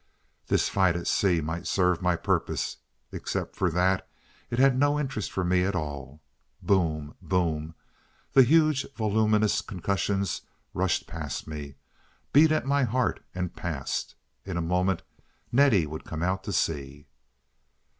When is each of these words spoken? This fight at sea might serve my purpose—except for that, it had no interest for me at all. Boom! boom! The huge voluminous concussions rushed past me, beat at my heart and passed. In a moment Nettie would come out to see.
This 0.47 0.67
fight 0.67 0.95
at 0.95 1.05
sea 1.05 1.41
might 1.41 1.67
serve 1.67 2.01
my 2.01 2.15
purpose—except 2.15 3.55
for 3.55 3.69
that, 3.69 4.09
it 4.49 4.57
had 4.57 4.75
no 4.75 4.99
interest 4.99 5.31
for 5.31 5.43
me 5.43 5.63
at 5.63 5.75
all. 5.75 6.23
Boom! 6.59 7.13
boom! 7.21 7.75
The 8.33 8.41
huge 8.41 8.83
voluminous 8.95 9.61
concussions 9.61 10.41
rushed 10.73 11.05
past 11.05 11.47
me, 11.47 11.75
beat 12.33 12.51
at 12.51 12.65
my 12.65 12.81
heart 12.81 13.23
and 13.35 13.55
passed. 13.55 14.15
In 14.43 14.57
a 14.57 14.59
moment 14.59 15.03
Nettie 15.51 15.85
would 15.85 16.03
come 16.03 16.23
out 16.23 16.43
to 16.45 16.51
see. 16.51 17.05